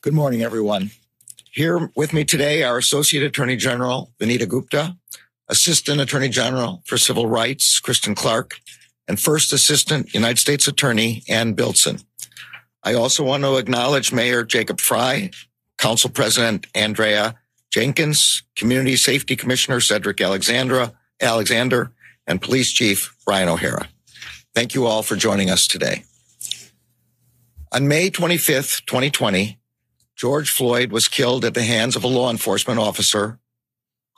Good 0.00 0.14
morning, 0.14 0.42
everyone. 0.42 0.92
Here 1.50 1.90
with 1.96 2.12
me 2.12 2.24
today 2.24 2.62
are 2.62 2.78
Associate 2.78 3.22
Attorney 3.24 3.56
General 3.56 4.12
Vanita 4.20 4.48
Gupta, 4.48 4.96
Assistant 5.48 6.00
Attorney 6.00 6.28
General 6.28 6.84
for 6.86 6.96
Civil 6.96 7.26
Rights 7.26 7.80
Kristen 7.80 8.14
Clarke, 8.14 8.60
and 9.08 9.18
First 9.18 9.52
Assistant 9.52 10.14
United 10.14 10.38
States 10.38 10.68
Attorney 10.68 11.24
Ann 11.28 11.56
Bildtsen. 11.56 12.04
I 12.84 12.94
also 12.94 13.24
want 13.24 13.42
to 13.42 13.56
acknowledge 13.56 14.12
Mayor 14.12 14.44
Jacob 14.44 14.80
Frey, 14.80 15.32
Council 15.78 16.10
President 16.10 16.68
Andrea 16.76 17.34
Jenkins, 17.70 18.44
Community 18.54 18.94
Safety 18.94 19.34
Commissioner 19.34 19.80
Cedric 19.80 20.20
Alexandra, 20.20 20.92
Alexander, 21.20 21.90
and 22.24 22.40
Police 22.40 22.70
Chief 22.70 23.16
Brian 23.26 23.48
O'Hara. 23.48 23.88
Thank 24.54 24.76
you 24.76 24.86
all 24.86 25.02
for 25.02 25.16
joining 25.16 25.50
us 25.50 25.66
today. 25.66 26.04
On 27.72 27.88
May 27.88 28.10
25th, 28.10 28.86
2020, 28.86 29.58
George 30.18 30.50
Floyd 30.50 30.90
was 30.90 31.06
killed 31.06 31.44
at 31.44 31.54
the 31.54 31.62
hands 31.62 31.94
of 31.94 32.02
a 32.02 32.08
law 32.08 32.28
enforcement 32.28 32.80
officer 32.80 33.38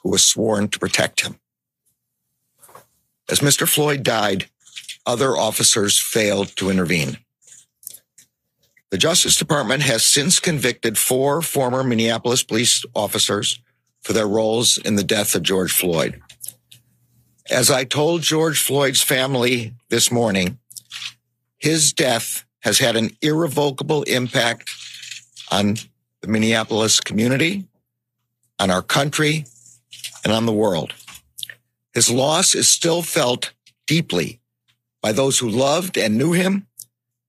who 0.03 0.11
was 0.11 0.27
sworn 0.27 0.69
to 0.69 0.79
protect 0.79 1.21
him. 1.21 1.39
As 3.29 3.41
Mr. 3.41 3.69
Floyd 3.69 4.03
died, 4.03 4.49
other 5.05 5.37
officers 5.37 6.01
failed 6.01 6.57
to 6.57 6.71
intervene. 6.71 7.19
The 8.89 8.97
Justice 8.97 9.37
Department 9.37 9.83
has 9.83 10.03
since 10.03 10.41
convicted 10.41 10.97
four 10.97 11.43
former 11.43 11.85
Minneapolis 11.85 12.43
police 12.43 12.83
officers 12.95 13.61
for 14.01 14.15
their 14.15 14.27
roles 14.27 14.79
in 14.79 14.97
the 14.97 15.05
death 15.05 15.35
of 15.35 15.43
George 15.43 15.73
Floyd. 15.73 16.23
As 17.51 17.71
I 17.71 17.85
told 17.85 18.23
George 18.23 18.59
Floyd's 18.59 19.03
family 19.03 19.75
this 19.91 20.11
morning, 20.11 20.59
his 21.59 21.93
death 21.93 22.47
has 22.61 22.79
had 22.79 22.97
an 22.97 23.11
irrevocable 23.21 24.03
impact 24.05 24.71
on 25.51 25.77
the 26.23 26.29
Minneapolis 26.29 27.01
community, 27.01 27.65
on 28.59 28.71
our 28.71 28.83
country, 28.83 29.47
and 30.23 30.33
on 30.33 30.47
the 30.47 30.53
world. 30.53 30.93
His 31.95 32.11
loss 32.11 32.55
is 32.55 32.69
still 32.69 33.03
felt 33.03 33.53
deeply 33.87 34.41
by 35.03 35.13
those 35.13 35.39
who 35.39 35.49
loved 35.49 35.97
and 35.97 36.19
knew 36.19 36.33
him 36.33 36.67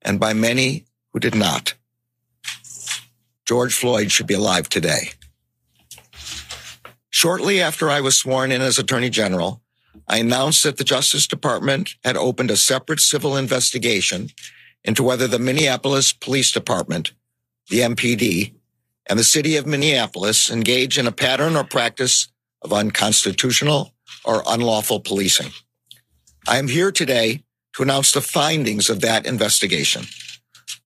and 0.01 0.19
by 0.19 0.33
many 0.33 0.85
who 1.13 1.19
did 1.19 1.35
not. 1.35 1.73
George 3.45 3.73
Floyd 3.73 4.11
should 4.11 4.27
be 4.27 4.33
alive 4.33 4.69
today. 4.69 5.11
Shortly 7.09 7.61
after 7.61 7.89
I 7.89 8.01
was 8.01 8.17
sworn 8.17 8.51
in 8.51 8.61
as 8.61 8.79
Attorney 8.79 9.09
General, 9.09 9.61
I 10.07 10.17
announced 10.17 10.63
that 10.63 10.77
the 10.77 10.83
Justice 10.83 11.27
Department 11.27 11.95
had 12.03 12.17
opened 12.17 12.51
a 12.51 12.57
separate 12.57 12.99
civil 12.99 13.37
investigation 13.37 14.29
into 14.83 15.03
whether 15.03 15.27
the 15.27 15.39
Minneapolis 15.39 16.13
Police 16.13 16.51
Department, 16.51 17.13
the 17.69 17.79
MPD, 17.79 18.53
and 19.07 19.17
the 19.17 19.23
city 19.23 19.55
of 19.55 19.65
Minneapolis 19.65 20.49
engage 20.49 20.97
in 20.97 21.07
a 21.07 21.11
pattern 21.11 21.55
or 21.55 21.63
practice 21.63 22.27
of 22.61 22.73
unconstitutional 22.73 23.93
or 24.23 24.43
unlawful 24.47 24.99
policing. 24.99 25.51
I 26.47 26.57
am 26.57 26.67
here 26.67 26.91
today 26.91 27.43
to 27.73 27.83
announce 27.83 28.11
the 28.11 28.21
findings 28.21 28.89
of 28.89 29.01
that 29.01 29.25
investigation. 29.25 30.03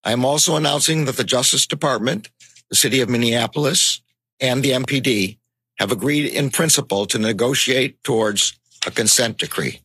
I 0.04 0.12
am 0.12 0.24
also 0.24 0.56
announcing 0.56 1.06
that 1.06 1.18
the 1.18 1.24
Justice 1.24 1.66
Department, 1.66 2.30
the 2.70 2.76
city 2.76 3.02
of 3.02 3.10
Minneapolis, 3.10 4.02
and 4.40 4.62
the 4.62 4.72
MPD 4.72 5.38
have 5.80 5.92
agreed 5.92 6.32
in 6.32 6.50
principle 6.50 7.06
to 7.08 7.18
negotiate 7.18 8.04
towards 8.04 8.58
a 8.86 8.92
consent 8.92 9.38
decree. 9.38 9.82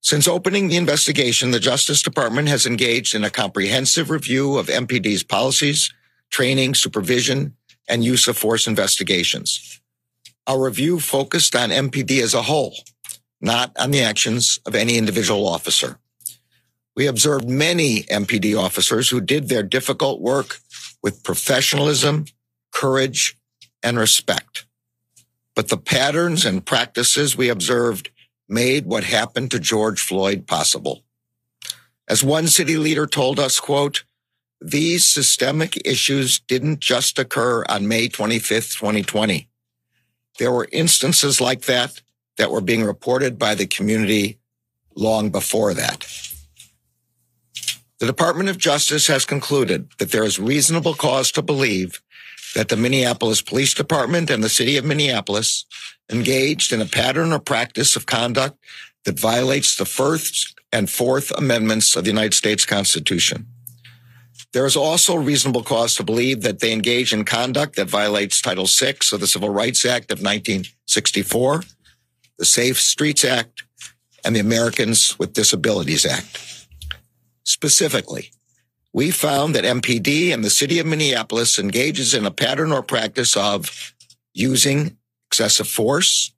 Since 0.00 0.26
opening 0.26 0.68
the 0.68 0.76
investigation, 0.76 1.52
the 1.52 1.60
Justice 1.60 2.02
Department 2.02 2.48
has 2.48 2.66
engaged 2.66 3.14
in 3.14 3.22
a 3.22 3.30
comprehensive 3.30 4.10
review 4.10 4.58
of 4.58 4.66
MPD's 4.66 5.22
policies, 5.22 5.92
training, 6.32 6.74
supervision, 6.74 7.54
and 7.88 8.04
use 8.04 8.26
of 8.26 8.36
force 8.36 8.66
investigations. 8.66 9.80
Our 10.46 10.64
review 10.64 10.98
focused 10.98 11.54
on 11.54 11.70
MPD 11.70 12.20
as 12.20 12.34
a 12.34 12.42
whole, 12.42 12.74
not 13.40 13.70
on 13.78 13.92
the 13.92 14.02
actions 14.02 14.58
of 14.66 14.74
any 14.74 14.96
individual 14.98 15.46
officer. 15.46 15.98
We 16.96 17.06
observed 17.06 17.48
many 17.48 18.02
MPD 18.04 18.58
officers 18.58 19.08
who 19.08 19.20
did 19.20 19.48
their 19.48 19.62
difficult 19.62 20.20
work 20.20 20.58
with 21.02 21.22
professionalism, 21.22 22.24
courage, 22.72 23.38
and 23.82 23.98
respect. 23.98 24.66
But 25.54 25.68
the 25.68 25.76
patterns 25.76 26.44
and 26.44 26.64
practices 26.64 27.36
we 27.36 27.48
observed 27.48 28.10
made 28.48 28.86
what 28.86 29.04
happened 29.04 29.50
to 29.50 29.58
George 29.58 30.00
Floyd 30.00 30.46
possible. 30.46 31.02
As 32.08 32.24
one 32.24 32.48
city 32.48 32.76
leader 32.76 33.06
told 33.06 33.38
us, 33.38 33.60
quote, 33.60 34.04
these 34.64 35.04
systemic 35.04 35.86
issues 35.86 36.38
didn't 36.40 36.80
just 36.80 37.18
occur 37.18 37.64
on 37.68 37.88
May 37.88 38.08
25th, 38.08 38.78
2020. 38.78 39.48
There 40.38 40.52
were 40.52 40.68
instances 40.72 41.40
like 41.40 41.62
that 41.62 42.00
that 42.36 42.50
were 42.50 42.60
being 42.60 42.84
reported 42.84 43.38
by 43.38 43.54
the 43.54 43.66
community 43.66 44.38
long 44.94 45.30
before 45.30 45.74
that. 45.74 46.06
The 47.98 48.06
Department 48.06 48.48
of 48.48 48.58
Justice 48.58 49.06
has 49.06 49.24
concluded 49.24 49.88
that 49.98 50.10
there 50.10 50.24
is 50.24 50.38
reasonable 50.38 50.94
cause 50.94 51.30
to 51.32 51.42
believe 51.42 52.02
that 52.54 52.68
the 52.68 52.76
Minneapolis 52.76 53.40
Police 53.40 53.74
Department 53.74 54.28
and 54.30 54.42
the 54.42 54.48
city 54.48 54.76
of 54.76 54.84
Minneapolis 54.84 55.64
engaged 56.10 56.72
in 56.72 56.80
a 56.80 56.86
pattern 56.86 57.32
or 57.32 57.38
practice 57.38 57.96
of 57.96 58.06
conduct 58.06 58.58
that 59.04 59.18
violates 59.18 59.76
the 59.76 59.84
First 59.84 60.58
and 60.72 60.90
Fourth 60.90 61.30
Amendments 61.32 61.96
of 61.96 62.04
the 62.04 62.10
United 62.10 62.34
States 62.34 62.66
Constitution. 62.66 63.46
There 64.52 64.66
is 64.66 64.76
also 64.76 65.14
reasonable 65.14 65.62
cause 65.62 65.94
to 65.94 66.04
believe 66.04 66.42
that 66.42 66.60
they 66.60 66.72
engage 66.72 67.12
in 67.14 67.24
conduct 67.24 67.76
that 67.76 67.88
violates 67.88 68.42
Title 68.42 68.66
VI 68.66 68.96
of 69.12 69.20
the 69.20 69.26
Civil 69.26 69.48
Rights 69.48 69.84
Act 69.86 70.12
of 70.12 70.18
1964, 70.18 71.62
the 72.38 72.44
Safe 72.44 72.78
Streets 72.78 73.24
Act, 73.24 73.62
and 74.24 74.36
the 74.36 74.40
Americans 74.40 75.18
with 75.18 75.32
Disabilities 75.32 76.04
Act. 76.04 76.66
Specifically, 77.44 78.30
we 78.92 79.10
found 79.10 79.54
that 79.54 79.64
MPD 79.64 80.34
and 80.34 80.44
the 80.44 80.50
city 80.50 80.78
of 80.78 80.86
Minneapolis 80.86 81.58
engages 81.58 82.12
in 82.12 82.26
a 82.26 82.30
pattern 82.30 82.72
or 82.72 82.82
practice 82.82 83.36
of 83.36 83.94
using 84.34 84.98
excessive 85.28 85.66
force, 85.66 86.30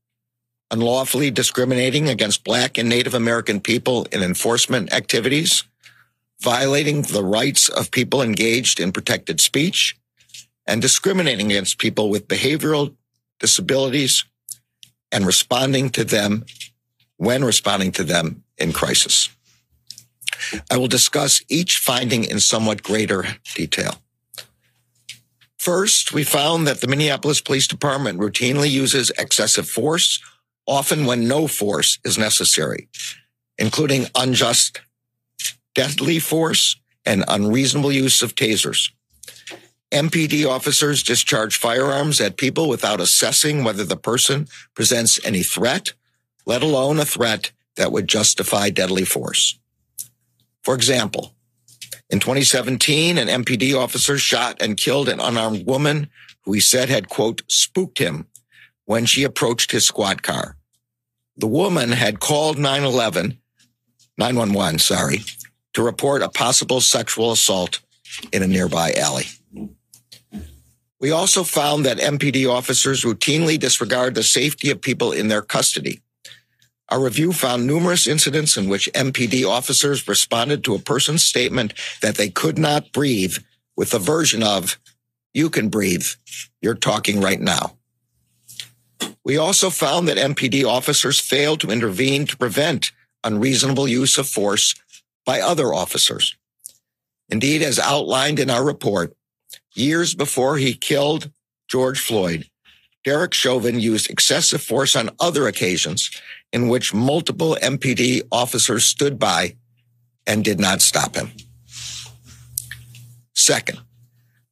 unlawfully 0.71 1.33
discriminating 1.33 2.09
against 2.09 2.45
Black 2.45 2.79
and 2.79 2.89
Native 2.89 3.15
American 3.15 3.61
people 3.61 4.07
in 4.13 4.23
enforcement 4.23 4.93
activities, 4.93 5.65
violating 6.45 7.03
the 7.03 7.25
rights 7.25 7.69
of 7.69 7.91
people 7.91 8.23
engaged 8.23 8.79
in 8.79 8.93
protected 8.93 9.41
speech, 9.41 9.97
and 10.67 10.81
discriminating 10.81 11.51
against 11.51 11.79
people 11.79 12.11
with 12.11 12.29
behavioral 12.29 12.95
disabilities 13.41 14.25
and 15.11 15.27
responding 15.27 15.91
to 15.91 16.05
them 16.05 16.45
when 17.17 17.45
responding 17.45 17.93
to 17.93 18.05
them 18.05 18.45
in 18.59 18.73
crisis. 18.73 19.31
I 20.71 20.77
will 20.77 20.89
discuss 20.89 21.43
each 21.49 21.79
finding 21.79 22.25
in 22.25 22.41
somewhat 22.41 22.83
greater 22.83 23.25
detail. 23.55 23.97
First, 25.59 26.13
we 26.13 26.25
found 26.25 26.67
that 26.67 26.81
the 26.83 26.89
Minneapolis 26.89 27.41
Police 27.41 27.67
Department 27.67 28.19
routinely 28.19 28.71
uses 28.71 29.11
excessive 29.19 29.69
force, 29.69 30.21
often 30.67 31.07
when 31.07 31.27
no 31.27 31.47
force 31.47 31.99
is 32.05 32.19
necessary, 32.19 32.89
including 33.57 34.07
unjust, 34.15 34.83
deadly 35.75 36.19
force 36.19 36.77
and 37.05 37.25
unreasonable 37.29 37.93
use 37.93 38.23
of 38.23 38.35
tasers. 38.35 38.91
MPD 39.93 40.49
officers 40.49 41.03
discharge 41.03 41.57
firearms 41.57 42.21
at 42.21 42.37
people 42.37 42.69
without 42.69 43.01
assessing 43.01 43.63
whether 43.63 43.85
the 43.85 43.97
person 43.97 44.49
presents 44.75 45.25
any 45.25 45.43
threat, 45.43 45.93
let 46.47 46.63
alone 46.63 46.99
a 46.99 47.05
threat 47.05 47.53
that 47.77 47.93
would 47.93 48.09
justify 48.09 48.71
deadly 48.71 49.05
force. 49.05 49.59
For 50.63 50.75
example, 50.75 51.35
in 52.11 52.21
2017, 52.21 53.19
an 53.19 53.29
MPD 53.45 53.77
officer 53.79 54.19
shot 54.19 54.61
and 54.61 54.77
killed 54.77 55.09
an 55.09 55.21
unarmed 55.21 55.67
woman 55.67 56.09
who 56.43 56.53
he 56.53 56.61
said 56.61 56.89
had, 56.89 57.09
quote, 57.09 57.43
spooked 57.49 57.99
him 57.99 58.27
when 58.85 59.07
she 59.07 59.25
approached 59.25 59.73
his 59.73 59.87
squad 59.87 60.23
car. 60.23 60.57
The 61.37 61.47
woman 61.47 61.91
had 61.91 62.21
called 62.21 62.59
911, 62.59 63.39
911, 64.19 64.79
sorry, 64.79 65.21
to 65.75 65.83
report 65.83 66.23
a 66.23 66.29
possible 66.29 66.81
sexual 66.81 67.33
assault 67.33 67.81
in 68.33 68.43
a 68.43 68.47
nearby 68.47 68.93
alley. 68.95 69.27
We 71.01 71.11
also 71.11 71.45
found 71.45 71.85
that 71.85 71.99
MPD 71.99 72.51
officers 72.51 73.05
routinely 73.05 73.59
disregard 73.59 74.15
the 74.15 74.23
safety 74.23 74.71
of 74.71 74.81
people 74.81 75.13
in 75.13 75.29
their 75.29 75.43
custody. 75.43 76.01
Our 76.89 77.03
review 77.03 77.33
found 77.33 77.67
numerous 77.67 78.07
incidents 78.07 78.57
in 78.57 78.69
which 78.69 78.91
MPD 78.93 79.47
officers 79.49 80.07
responded 80.07 80.65
to 80.65 80.75
a 80.75 80.79
person's 80.79 81.25
statement 81.25 81.75
that 82.01 82.17
they 82.17 82.31
could 82.31 82.59
not 82.59 82.93
breathe 82.93 83.37
with 83.77 83.91
the 83.91 83.99
version 83.99 84.43
of, 84.43 84.79
you 85.33 85.51
can 85.51 85.69
breathe. 85.69 86.07
You're 86.63 86.75
talking 86.75 87.21
right 87.21 87.41
now. 87.41 87.77
We 89.25 89.37
also 89.37 89.71
found 89.71 90.09
that 90.09 90.17
MPD 90.17 90.65
officers 90.65 91.19
failed 91.19 91.61
to 91.61 91.71
intervene 91.71 92.27
to 92.27 92.37
prevent 92.37 92.93
unreasonable 93.25 93.89
use 93.89 94.19
of 94.19 94.29
force 94.29 94.75
by 95.25 95.41
other 95.41 95.73
officers. 95.73 96.37
Indeed, 97.29 97.63
as 97.63 97.79
outlined 97.79 98.39
in 98.39 98.51
our 98.51 98.65
report, 98.65 99.15
years 99.75 100.15
before 100.15 100.57
he 100.57 100.75
killed 100.75 101.31
George 101.69 102.01
Floyd, 102.01 102.49
Derek 103.05 103.35
Chauvin 103.35 103.79
used 103.79 104.11
excessive 104.11 104.63
force 104.63 104.97
on 104.97 105.11
other 105.21 105.47
occasions 105.47 106.11
in 106.53 106.69
which 106.69 106.95
multiple 106.95 107.57
MPD 107.61 108.23
officers 108.33 108.85
stood 108.85 109.19
by 109.19 109.57
and 110.27 110.43
did 110.43 110.59
not 110.59 110.81
stop 110.81 111.15
him. 111.15 111.31
Second, 113.35 113.81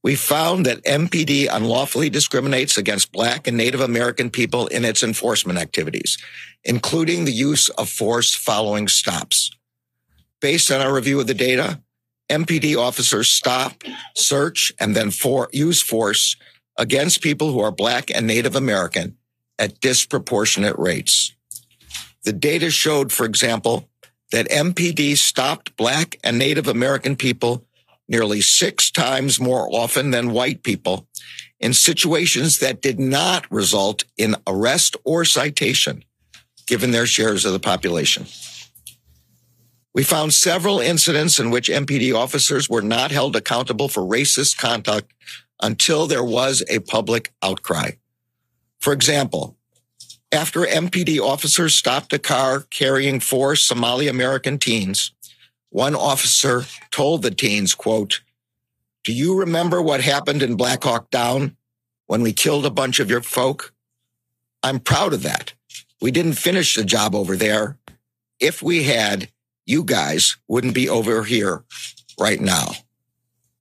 we 0.02 0.16
found 0.16 0.66
that 0.66 0.84
MPD 0.84 1.48
unlawfully 1.50 2.10
discriminates 2.10 2.76
against 2.76 3.12
Black 3.12 3.46
and 3.46 3.56
Native 3.56 3.80
American 3.80 4.28
people 4.28 4.66
in 4.66 4.84
its 4.84 5.02
enforcement 5.02 5.58
activities, 5.58 6.18
including 6.64 7.24
the 7.24 7.32
use 7.32 7.68
of 7.70 7.88
force 7.88 8.34
following 8.34 8.86
stops. 8.86 9.41
Based 10.42 10.72
on 10.72 10.80
our 10.80 10.92
review 10.92 11.20
of 11.20 11.28
the 11.28 11.34
data, 11.34 11.80
MPD 12.28 12.76
officers 12.76 13.30
stop, 13.30 13.84
search, 14.16 14.72
and 14.80 14.96
then 14.96 15.12
for, 15.12 15.48
use 15.52 15.80
force 15.80 16.36
against 16.76 17.22
people 17.22 17.52
who 17.52 17.60
are 17.60 17.70
Black 17.70 18.10
and 18.10 18.26
Native 18.26 18.56
American 18.56 19.16
at 19.56 19.78
disproportionate 19.80 20.76
rates. 20.78 21.32
The 22.24 22.32
data 22.32 22.70
showed, 22.70 23.12
for 23.12 23.24
example, 23.24 23.88
that 24.32 24.48
MPD 24.48 25.16
stopped 25.16 25.76
Black 25.76 26.18
and 26.24 26.38
Native 26.38 26.66
American 26.66 27.14
people 27.14 27.64
nearly 28.08 28.40
six 28.40 28.90
times 28.90 29.38
more 29.38 29.68
often 29.72 30.10
than 30.10 30.32
white 30.32 30.64
people 30.64 31.06
in 31.60 31.72
situations 31.72 32.58
that 32.58 32.82
did 32.82 32.98
not 32.98 33.48
result 33.52 34.04
in 34.16 34.34
arrest 34.48 34.96
or 35.04 35.24
citation, 35.24 36.02
given 36.66 36.90
their 36.90 37.06
shares 37.06 37.44
of 37.44 37.52
the 37.52 37.60
population. 37.60 38.26
We 39.94 40.04
found 40.04 40.32
several 40.32 40.80
incidents 40.80 41.38
in 41.38 41.50
which 41.50 41.68
MPD 41.68 42.14
officers 42.14 42.68
were 42.68 42.82
not 42.82 43.10
held 43.10 43.36
accountable 43.36 43.88
for 43.88 44.02
racist 44.02 44.56
conduct 44.56 45.12
until 45.60 46.06
there 46.06 46.24
was 46.24 46.62
a 46.68 46.80
public 46.80 47.32
outcry. 47.42 47.92
For 48.80 48.92
example, 48.92 49.56
after 50.32 50.60
MPD 50.60 51.20
officers 51.20 51.74
stopped 51.74 52.12
a 52.14 52.18
car 52.18 52.60
carrying 52.60 53.20
four 53.20 53.54
Somali 53.54 54.08
American 54.08 54.58
teens, 54.58 55.12
one 55.68 55.94
officer 55.94 56.64
told 56.90 57.22
the 57.22 57.30
teens, 57.30 57.74
quote, 57.74 58.22
do 59.04 59.12
you 59.12 59.38
remember 59.38 59.82
what 59.82 60.00
happened 60.00 60.42
in 60.42 60.54
Black 60.54 60.84
Hawk 60.84 61.10
Down 61.10 61.56
when 62.06 62.22
we 62.22 62.32
killed 62.32 62.64
a 62.64 62.70
bunch 62.70 63.00
of 63.00 63.10
your 63.10 63.20
folk? 63.20 63.74
I'm 64.62 64.78
proud 64.78 65.12
of 65.12 65.22
that. 65.24 65.54
We 66.00 66.10
didn't 66.12 66.34
finish 66.34 66.76
the 66.76 66.84
job 66.84 67.14
over 67.14 67.36
there. 67.36 67.78
If 68.38 68.62
we 68.62 68.84
had, 68.84 69.28
you 69.66 69.84
guys 69.84 70.36
wouldn't 70.48 70.74
be 70.74 70.88
over 70.88 71.24
here 71.24 71.64
right 72.18 72.40
now. 72.40 72.72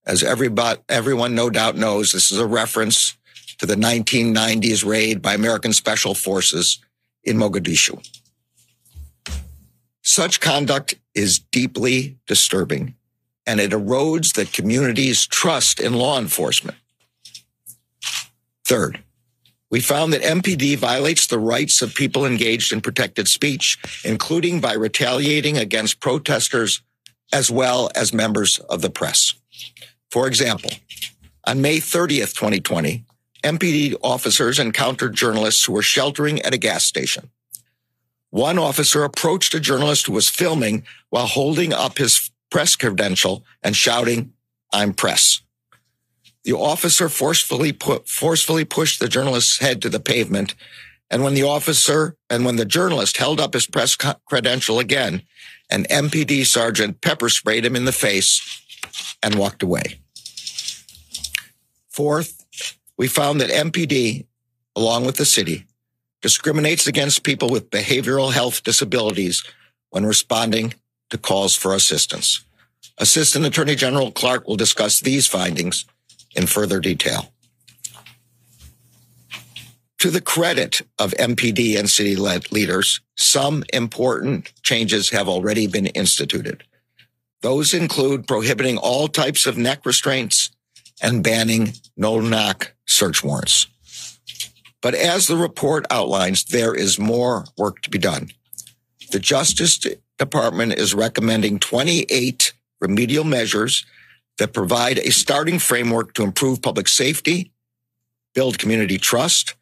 As 0.06 0.24
everybody, 0.24 0.82
everyone 0.90 1.36
no 1.36 1.50
doubt 1.50 1.76
knows, 1.76 2.12
this 2.12 2.32
is 2.32 2.40
a 2.40 2.48
reference 2.48 3.18
to 3.60 3.66
the 3.66 3.76
1990s 3.76 4.86
raid 4.86 5.22
by 5.22 5.34
American 5.34 5.74
Special 5.74 6.16
Forces 6.16 6.80
in 7.24 7.38
Mogadishu. 7.38 8.04
Such 10.02 10.40
conduct 10.40 10.96
is 11.14 11.40
deeply 11.40 12.18
disturbing 12.26 12.96
and 13.46 13.60
it 13.60 13.72
erodes 13.72 14.34
the 14.34 14.46
community's 14.46 15.26
trust 15.28 15.80
in 15.80 15.94
law 15.94 16.20
enforcement. 16.20 16.78
Third, 18.66 19.04
we 19.72 19.80
found 19.80 20.12
that 20.14 20.22
MPD 20.22 20.78
violates 20.78 21.26
the 21.28 21.40
rights 21.40 21.82
of 21.82 21.96
people 21.96 22.26
engaged 22.26 22.74
in 22.74 22.82
protected 22.82 23.28
speech, 23.28 23.80
including 24.04 24.60
by 24.60 24.74
retaliating 24.74 25.58
against 25.58 26.02
protesters 26.02 26.82
as 27.34 27.50
well 27.50 27.90
as 27.96 28.14
members 28.14 28.60
of 28.60 28.82
the 28.82 28.90
press. 28.90 29.34
For 30.12 30.28
example, 30.28 30.72
on 31.48 31.62
May 31.62 31.78
30th, 31.78 32.36
2020, 32.36 33.06
MPD 33.44 33.96
officers 34.04 34.60
encountered 34.60 35.16
journalists 35.16 35.64
who 35.64 35.74
were 35.74 35.82
sheltering 35.82 36.42
at 36.42 36.54
a 36.54 36.58
gas 36.58 36.84
station. 36.84 37.32
One 38.30 38.60
officer 38.60 39.04
approached 39.04 39.54
a 39.54 39.60
journalist 39.60 40.06
who 40.06 40.14
was 40.14 40.30
filming 40.30 40.84
while 41.10 41.28
holding 41.28 41.74
up 41.74 41.98
his 41.98 42.30
press 42.50 42.76
credential 42.76 43.46
and 43.64 43.76
shouting, 43.76 44.34
I'm 44.74 44.94
press. 44.94 45.42
The 46.44 46.54
officer 46.54 47.08
forcefully 47.08 47.72
put, 47.72 48.08
forcefully 48.08 48.66
pushed 48.66 49.00
the 49.00 49.08
journalist's 49.08 49.60
head 49.60 49.82
to 49.82 49.90
the 49.90 50.00
pavement. 50.00 50.56
And 51.10 51.24
when 51.24 51.34
the 51.34 51.44
officer 51.44 52.16
and 52.30 52.46
when 52.46 52.56
the 52.56 52.66
journalist 52.66 53.18
held 53.18 53.40
up 53.40 53.54
his 53.54 53.68
press 53.68 53.96
credential 54.26 54.80
again, 54.80 55.24
an 55.70 55.84
MPD 55.86 56.46
sergeant 56.46 57.02
pepper 57.02 57.30
sprayed 57.30 57.66
him 57.66 57.76
in 57.76 57.86
the 57.86 57.92
face 57.92 58.42
and 59.22 59.36
walked 59.36 59.62
away. 59.62 60.00
Fourth, 61.90 62.46
we 62.98 63.08
found 63.08 63.42
that 63.42 63.50
MPD, 63.50 64.26
along 64.76 65.06
with 65.06 65.18
the 65.18 65.26
city, 65.26 65.66
discriminates 66.22 66.88
against 66.88 67.24
people 67.24 67.50
with 67.50 67.70
behavioral 67.70 68.32
health 68.32 68.64
disabilities 68.64 69.44
when 69.90 70.06
responding 70.06 70.74
to 71.10 71.18
calls 71.18 71.56
for 71.56 71.76
assistance. 71.76 72.46
Assistant 72.98 73.46
Attorney 73.46 73.76
General 73.76 74.12
Clarke 74.12 74.48
will 74.48 74.56
discuss 74.56 75.00
these 75.00 75.28
findings 75.28 75.86
in 76.36 76.48
further 76.48 76.80
detail. 76.80 77.32
To 80.00 80.10
the 80.10 80.22
credit 80.22 80.82
of 80.98 81.12
MPD 81.12 81.78
and 81.78 81.88
city 81.88 82.16
leaders, 82.16 83.02
some 83.16 83.64
important 83.72 84.52
changes 84.64 85.12
have 85.12 85.28
already 85.30 85.68
been 85.68 85.86
instituted. 85.88 86.64
Those 87.42 87.74
include 87.74 88.28
prohibiting 88.28 88.78
all 88.78 89.08
types 89.08 89.46
of 89.46 89.58
neck 89.58 89.86
restraints 89.86 90.50
and 91.02 91.24
banning 91.24 91.74
no 91.96 92.20
knock 92.20 92.74
search 92.88 93.24
warrants. 93.24 93.68
But 94.82 94.96
as 94.96 95.28
the 95.28 95.38
report 95.38 95.86
outlines, 95.92 96.46
there 96.46 96.74
is 96.74 96.98
more 96.98 97.46
work 97.58 97.82
to 97.82 97.90
be 97.90 98.00
done. 98.00 98.30
The 99.12 99.20
Justice 99.20 99.80
Department 100.18 100.74
is 100.74 100.96
recommending 100.96 101.60
28 101.60 102.54
remedial 102.80 103.24
measures 103.24 103.86
that 104.38 104.54
provide 104.54 104.98
a 105.00 105.12
starting 105.12 105.60
framework 105.60 106.14
to 106.14 106.24
improve 106.24 106.62
public 106.62 106.88
safety, 106.88 107.52
build 108.34 108.58
community 108.58 108.98
trust, 108.98 109.56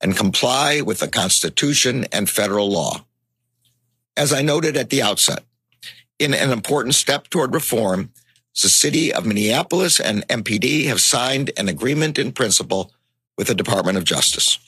and 0.00 0.16
comply 0.16 0.80
with 0.80 0.98
the 0.98 1.08
Constitution 1.08 2.04
and 2.12 2.28
federal 2.28 2.70
law. 2.70 3.04
As 4.16 4.32
I 4.32 4.42
noted 4.42 4.76
at 4.76 4.90
the 4.90 5.02
outset, 5.02 5.44
in 6.18 6.34
an 6.34 6.50
important 6.50 6.94
step 6.94 7.28
toward 7.28 7.54
reform, 7.54 8.12
the 8.62 8.68
city 8.68 9.12
of 9.12 9.26
Minneapolis 9.26 9.98
and 9.98 10.26
MPD 10.28 10.86
have 10.86 11.00
signed 11.00 11.50
an 11.56 11.68
agreement 11.68 12.18
in 12.18 12.32
principle 12.32 12.92
with 13.36 13.48
the 13.48 13.54
Department 13.54 13.98
of 13.98 14.04
Justice. 14.04 14.58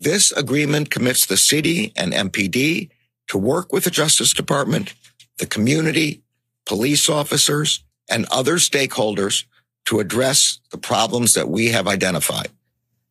This 0.00 0.32
agreement 0.32 0.90
commits 0.90 1.26
the 1.26 1.36
city 1.36 1.92
and 1.94 2.12
MPD 2.12 2.90
to 3.28 3.38
work 3.38 3.72
with 3.72 3.84
the 3.84 3.90
Justice 3.90 4.32
Department, 4.32 4.94
the 5.38 5.46
community, 5.46 6.22
police 6.64 7.08
officers, 7.08 7.84
and 8.10 8.26
other 8.30 8.56
stakeholders 8.56 9.44
to 9.86 10.00
address 10.00 10.60
the 10.70 10.78
problems 10.78 11.34
that 11.34 11.48
we 11.48 11.68
have 11.68 11.88
identified. 11.88 12.48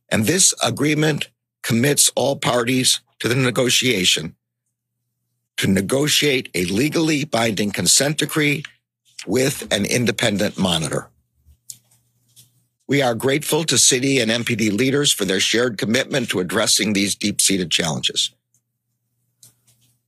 And 0.10 0.26
this 0.26 0.54
agreement 0.64 1.30
commits 1.64 2.12
all 2.16 2.36
parties 2.36 3.02
to 3.20 3.28
the 3.28 3.36
negotiation 3.36 4.36
to 5.58 5.68
negotiate 5.68 6.50
a 6.56 6.66
legally 6.66 7.24
binding 7.24 7.72
consent 7.72 8.18
decree 8.18 8.64
with 9.28 9.72
an 9.72 9.86
independent 9.86 10.58
monitor. 10.58 11.08
We 12.88 13.02
are 13.02 13.16
grateful 13.16 13.64
to 13.66 13.78
city 13.78 14.20
and 14.20 14.32
MPD 14.32 14.76
leaders 14.76 15.14
for 15.14 15.24
their 15.24 15.40
shared 15.40 15.78
commitment 15.78 16.30
to 16.30 16.40
addressing 16.40 16.94
these 16.94 17.16
deep 17.16 17.40
seated 17.40 17.70
challenges. 17.72 18.32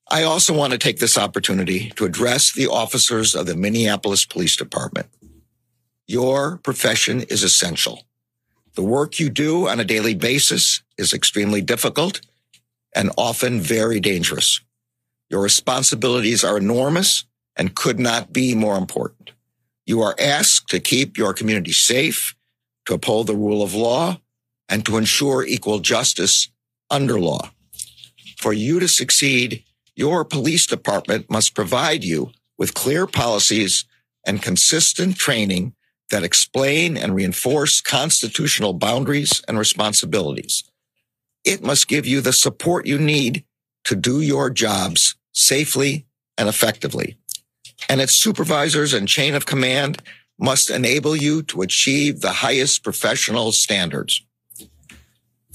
I 0.10 0.24
also 0.24 0.54
want 0.54 0.74
to 0.74 0.78
take 0.78 1.00
this 1.00 1.18
opportunity 1.18 1.90
to 1.96 2.06
address 2.06 2.52
the 2.52 2.68
officers 2.68 3.36
of 3.36 3.46
the 3.46 3.56
Minneapolis 3.56 4.26
Police 4.26 4.56
Department. 4.56 5.08
Your 6.08 6.58
profession 6.58 7.22
is 7.22 7.44
essential. 7.44 8.04
The 8.76 8.84
work 8.84 9.20
you 9.20 9.30
do 9.30 9.68
on 9.68 9.80
a 9.80 9.86
daily 9.86 10.16
basis 10.16 10.82
is 10.98 11.14
extremely 11.14 11.62
difficult 11.62 12.22
and 12.96 13.12
often 13.18 13.60
very 13.60 14.00
dangerous. 14.00 14.60
Your 15.30 15.42
responsibilities 15.42 16.44
are 16.44 16.58
enormous 16.58 17.26
and 17.56 17.76
could 17.76 18.00
not 18.00 18.34
be 18.34 18.56
more 18.56 18.78
important. 18.78 19.32
You 19.86 20.02
are 20.02 20.16
asked 20.20 20.70
to 20.70 20.80
keep 20.80 21.18
your 21.18 21.34
community 21.34 21.72
safe 21.72 22.36
to 22.86 22.94
uphold 22.94 23.28
the 23.28 23.36
rule 23.36 23.64
of 23.64 23.74
law, 23.74 24.20
and 24.70 24.86
to 24.86 24.98
ensure 24.98 25.46
equal 25.46 25.80
justice 25.80 26.50
under 26.90 27.20
law. 27.20 27.52
For 28.38 28.54
you 28.54 28.80
to 28.80 28.88
succeed, 28.88 29.64
your 29.96 30.26
police 30.26 30.66
department 30.66 31.30
must 31.30 31.56
provide 31.56 32.04
you 32.04 32.32
with 32.58 32.74
clear 32.74 33.06
policies 33.08 33.86
and 34.26 34.42
consistent 34.42 35.18
training 35.18 35.74
that 36.10 36.24
explain 36.24 36.98
and 36.98 37.16
reinforce 37.16 37.82
constitutional 37.82 38.74
boundaries 38.74 39.42
and 39.48 39.58
responsibilities. 39.58 40.64
It 41.44 41.64
must 41.64 41.88
give 41.88 42.06
you 42.06 42.22
the 42.22 42.34
support 42.34 42.86
you 42.86 42.98
need 42.98 43.44
to 43.86 43.96
do 43.96 44.22
your 44.22 44.50
jobs 44.50 45.16
safely 45.32 46.06
and 46.38 46.48
effectively. 46.48 47.18
And 47.90 48.00
its 48.00 48.14
supervisors 48.14 48.94
and 48.94 49.08
chain 49.08 49.36
of 49.36 49.46
command 49.46 50.02
must 50.40 50.70
enable 50.70 51.16
you 51.16 51.44
to 51.44 51.62
achieve 51.62 52.22
the 52.22 52.32
highest 52.32 52.84
professional 52.84 53.52
standards. 53.52 54.22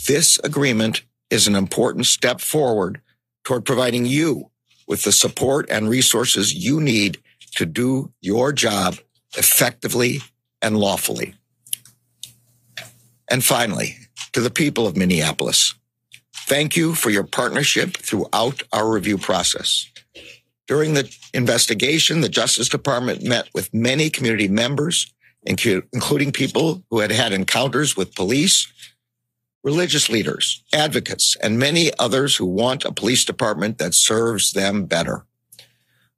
This 0.06 0.38
agreement 0.44 1.02
is 1.30 1.46
an 1.46 1.54
important 1.54 2.06
step 2.06 2.40
forward 2.40 3.00
toward 3.44 3.64
providing 3.64 4.06
you 4.06 4.50
with 4.86 5.04
the 5.04 5.12
support 5.12 5.68
and 5.70 5.88
resources 5.88 6.54
you 6.54 6.80
need 6.80 7.18
to 7.54 7.66
do 7.66 8.12
your 8.20 8.52
job 8.52 8.96
effectively 9.36 10.20
and 10.62 10.76
lawfully. 10.76 11.34
And 13.30 13.44
finally, 13.44 13.96
to 14.32 14.40
the 14.40 14.50
people 14.50 14.86
of 14.86 14.96
Minneapolis, 14.96 15.74
thank 16.46 16.76
you 16.76 16.94
for 16.94 17.10
your 17.10 17.24
partnership 17.24 17.96
throughout 17.96 18.62
our 18.72 18.88
review 18.88 19.18
process. 19.18 19.86
During 20.66 20.94
the 20.94 21.14
investigation, 21.34 22.20
the 22.20 22.28
Justice 22.28 22.68
Department 22.68 23.22
met 23.22 23.48
with 23.54 23.72
many 23.72 24.10
community 24.10 24.48
members, 24.48 25.12
including 25.44 26.32
people 26.32 26.82
who 26.90 27.00
had 27.00 27.10
had 27.10 27.32
encounters 27.32 27.96
with 27.96 28.14
police, 28.14 28.66
religious 29.68 30.08
leaders, 30.08 30.62
advocates, 30.72 31.36
and 31.42 31.58
many 31.58 31.90
others 31.98 32.36
who 32.36 32.46
want 32.46 32.86
a 32.86 32.90
police 33.00 33.22
department 33.22 33.76
that 33.76 33.92
serves 33.92 34.52
them 34.52 34.86
better. 34.86 35.26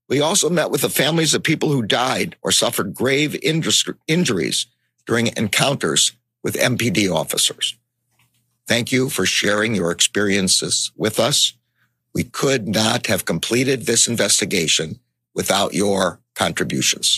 We 0.08 0.20
also 0.20 0.48
met 0.48 0.70
with 0.70 0.82
the 0.82 0.88
families 0.88 1.34
of 1.34 1.42
people 1.42 1.68
who 1.72 1.82
died 1.82 2.36
or 2.42 2.52
suffered 2.52 2.94
grave 2.94 3.36
injuries 3.42 4.66
during 5.04 5.36
encounters 5.36 6.12
with 6.44 6.54
MPD 6.54 7.12
officers. 7.12 7.76
Thank 8.68 8.92
you 8.92 9.08
for 9.08 9.26
sharing 9.26 9.74
your 9.74 9.90
experiences 9.90 10.92
with 10.96 11.18
us. 11.18 11.54
We 12.14 12.22
could 12.22 12.68
not 12.68 13.08
have 13.08 13.24
completed 13.24 13.86
this 13.86 14.06
investigation 14.06 15.00
without 15.34 15.74
your 15.74 16.20
contributions. 16.36 17.08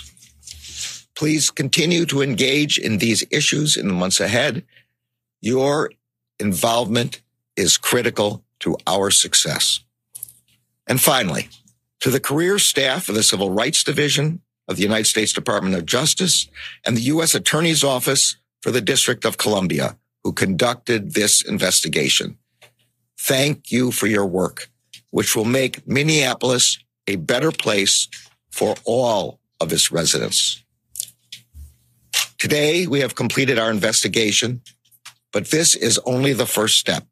Please 1.14 1.50
continue 1.50 2.06
to 2.06 2.22
engage 2.22 2.78
in 2.78 2.96
these 2.96 3.22
issues 3.30 3.76
in 3.76 3.86
the 3.88 3.92
months 3.92 4.18
ahead. 4.18 4.64
Your 5.42 5.90
involvement 6.42 7.22
is 7.56 7.78
critical 7.78 8.44
to 8.60 8.76
our 8.86 9.10
success. 9.10 9.80
And 10.86 11.00
finally, 11.00 11.48
to 12.00 12.10
the 12.10 12.20
career 12.20 12.58
staff 12.58 13.08
of 13.08 13.14
the 13.14 13.22
Civil 13.22 13.50
Rights 13.50 13.82
Division 13.84 14.42
of 14.68 14.76
the 14.76 14.82
United 14.82 15.06
States 15.06 15.32
Department 15.32 15.74
of 15.74 15.86
Justice 15.86 16.48
and 16.84 16.96
the 16.96 17.08
U.S. 17.14 17.34
Attorney's 17.34 17.84
Office 17.84 18.36
for 18.60 18.70
the 18.70 18.80
District 18.80 19.24
of 19.24 19.38
Columbia 19.38 19.96
who 20.24 20.32
conducted 20.32 21.14
this 21.14 21.42
investigation. 21.42 22.36
Thank 23.18 23.70
you 23.72 23.90
for 23.90 24.06
your 24.06 24.26
work, 24.26 24.70
which 25.10 25.34
will 25.36 25.44
make 25.44 25.86
Minneapolis 25.86 26.78
a 27.06 27.16
better 27.16 27.50
place 27.50 28.08
for 28.50 28.76
all 28.84 29.40
of 29.60 29.72
its 29.72 29.90
residents. 29.90 30.62
Today, 32.38 32.86
we 32.86 33.00
have 33.00 33.14
completed 33.14 33.58
our 33.58 33.70
investigation, 33.70 34.60
but 35.32 35.50
this 35.50 35.74
is 35.74 35.98
only 36.04 36.32
the 36.32 36.46
first 36.46 36.78
step. 36.78 37.06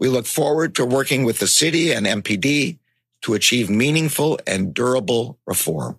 We 0.00 0.08
look 0.08 0.26
forward 0.26 0.74
to 0.76 0.84
working 0.84 1.24
with 1.24 1.38
the 1.38 1.46
city 1.46 1.92
and 1.92 2.06
MPD 2.06 2.78
to 3.22 3.34
achieve 3.34 3.70
meaningful 3.70 4.38
and 4.46 4.74
durable 4.74 5.38
reform. 5.46 5.98